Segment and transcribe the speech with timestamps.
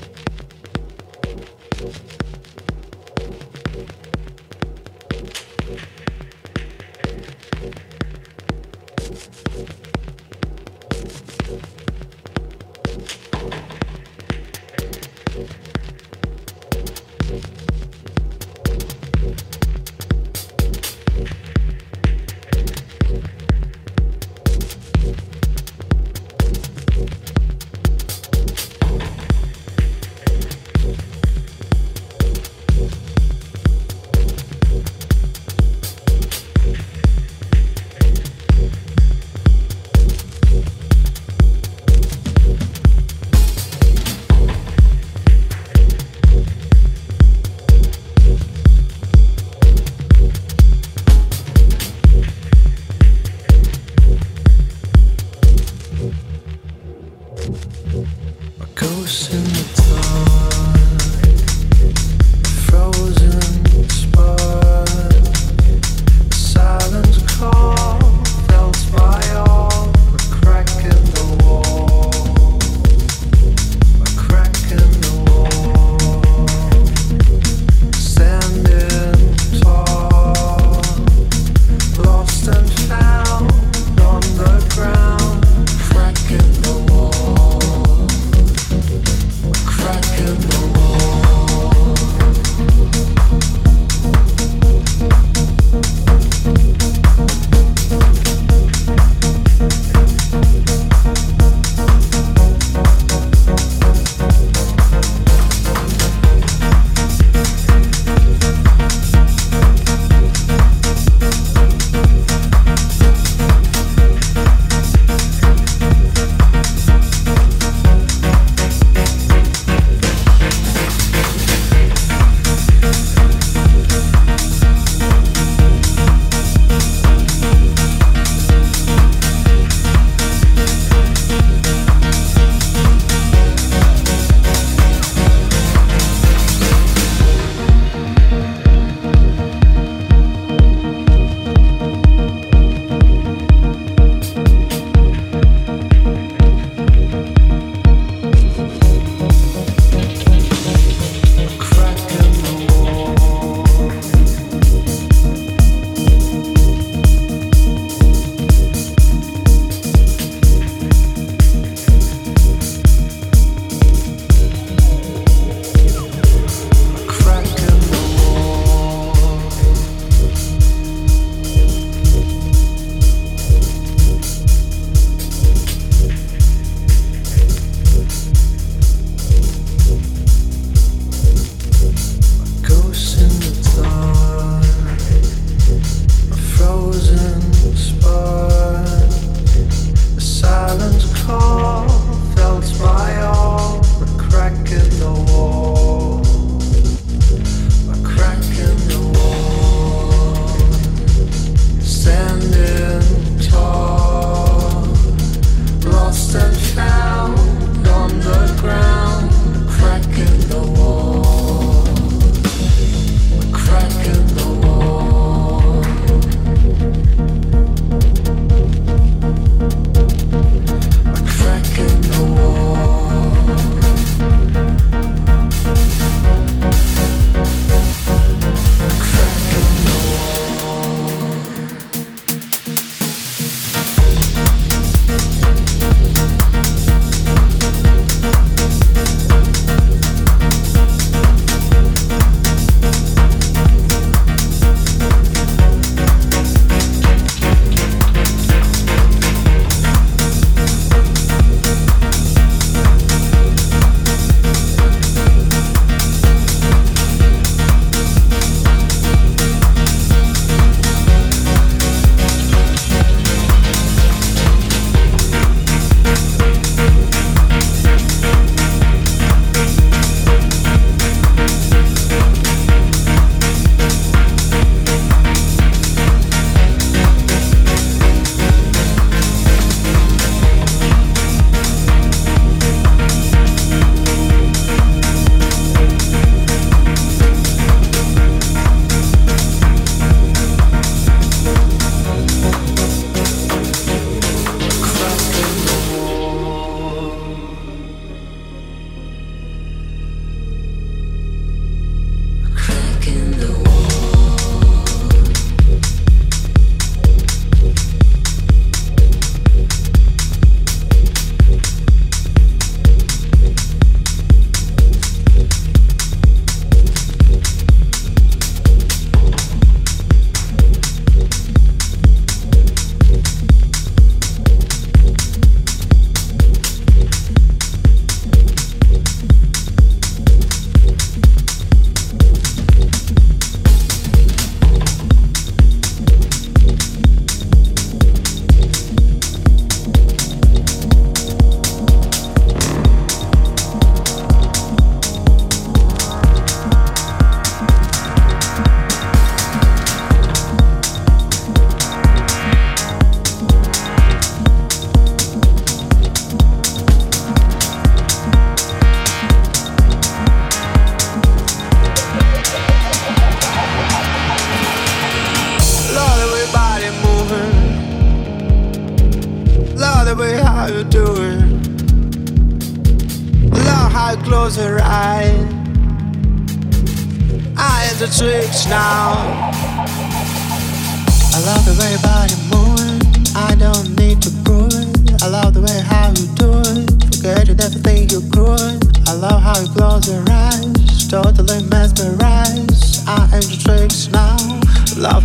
[0.00, 0.21] crack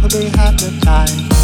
[0.09, 1.36] be hypnotized.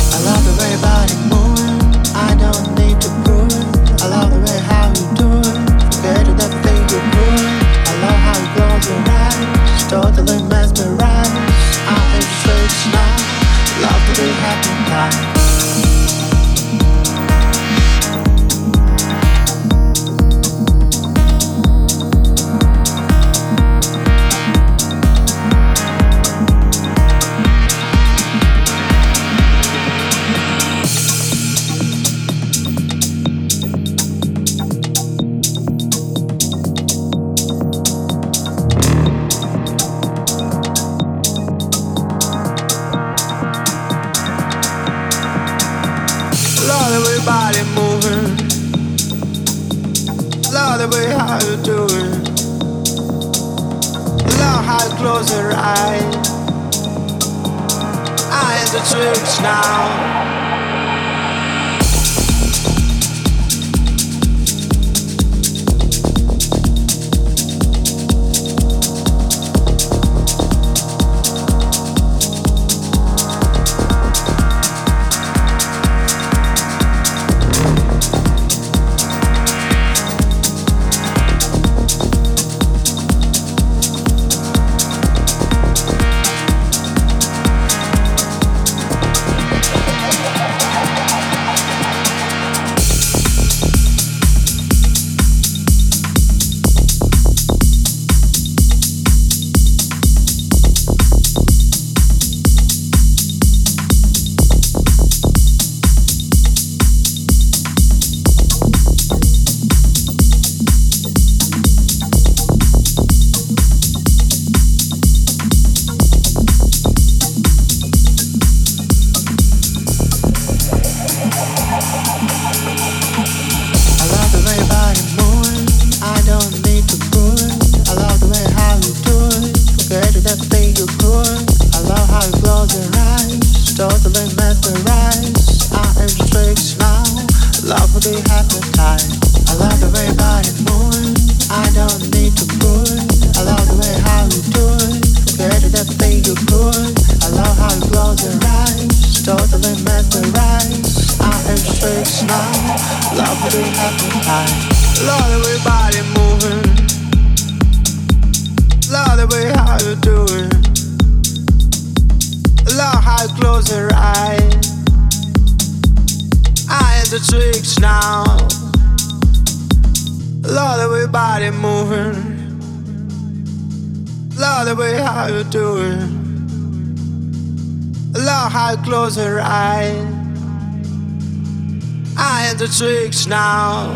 [183.24, 183.88] much now.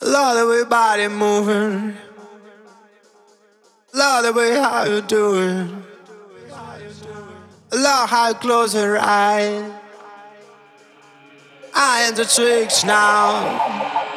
[0.00, 1.96] Love the way body moving.
[3.94, 5.68] Love the way how you do it.
[7.74, 9.70] Love how you close your eyes.
[11.74, 14.11] I am the tricks now.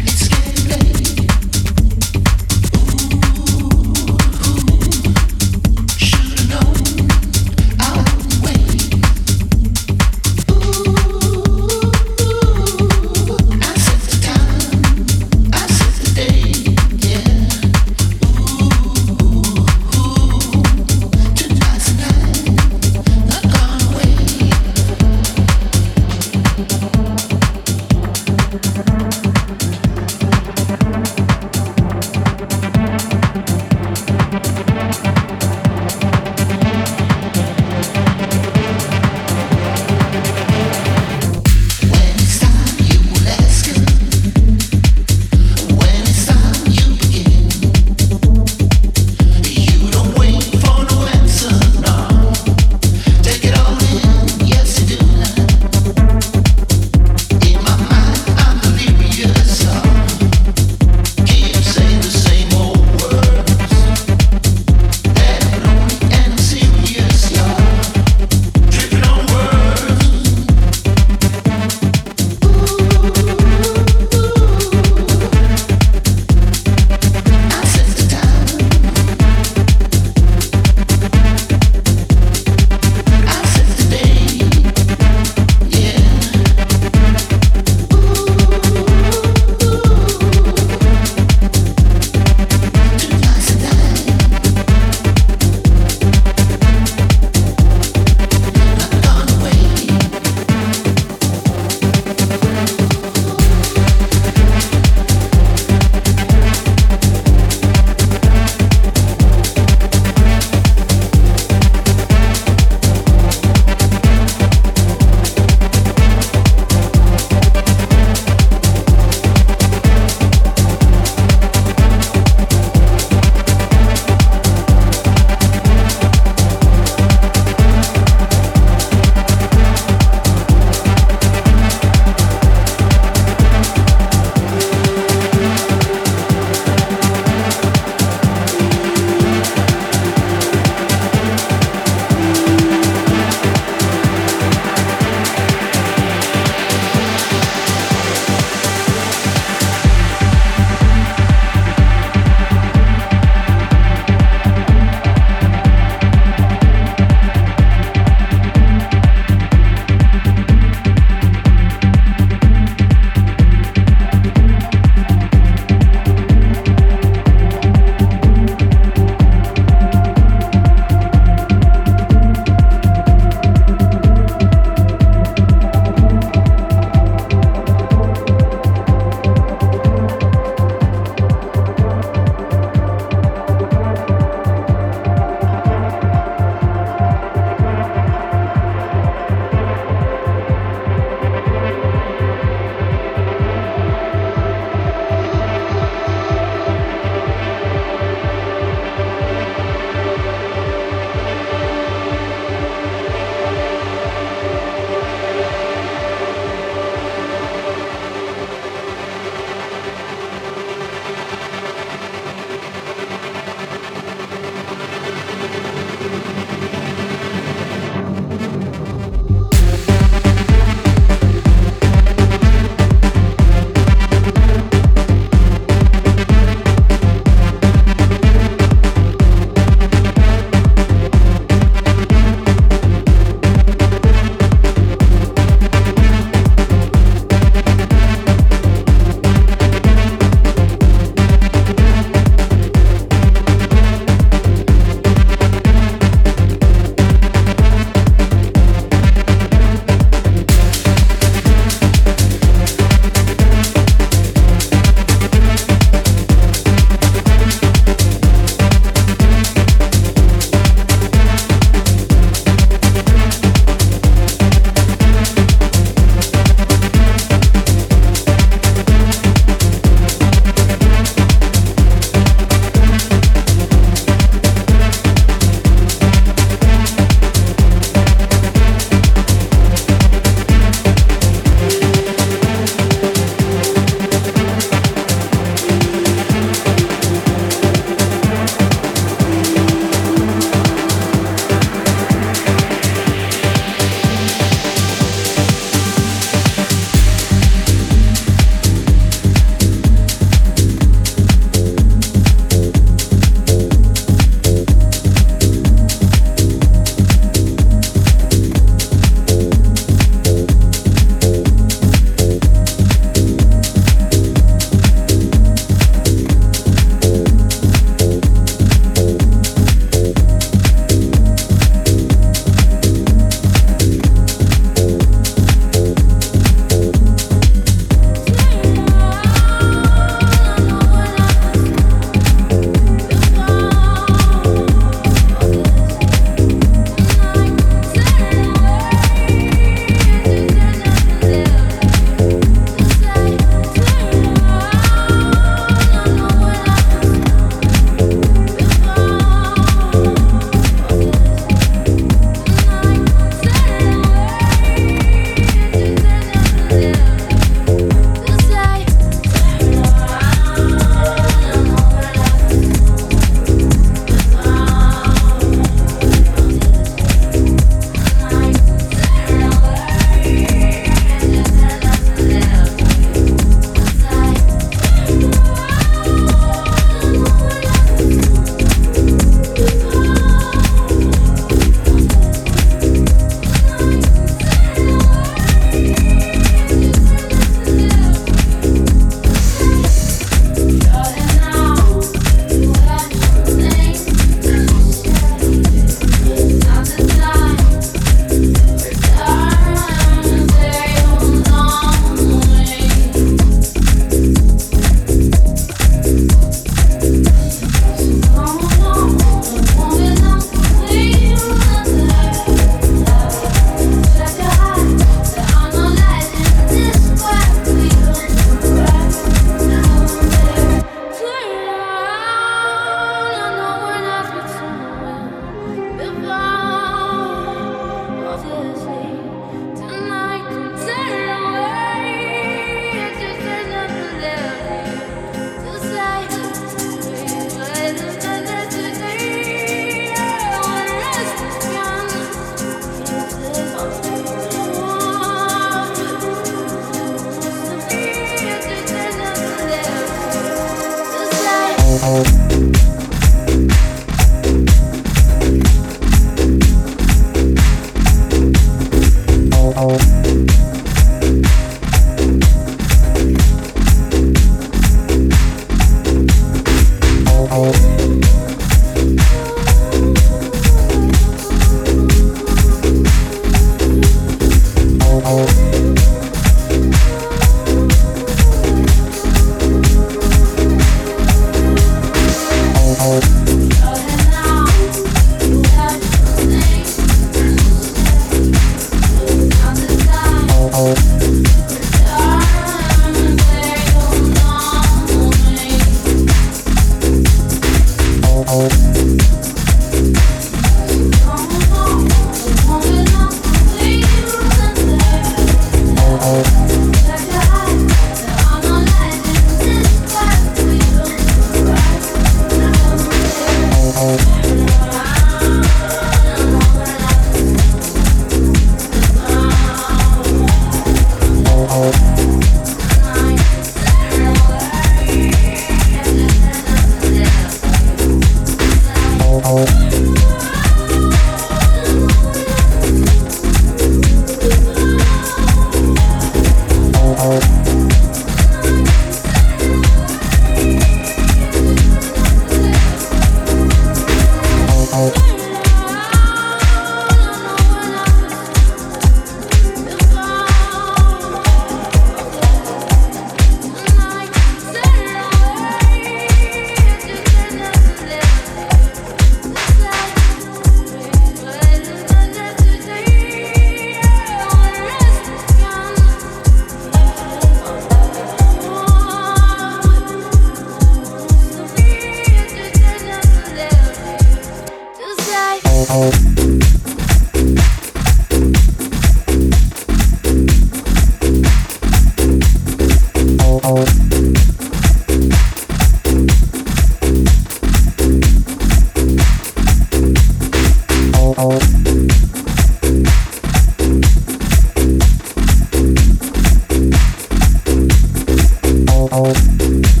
[599.11, 600.00] Bye.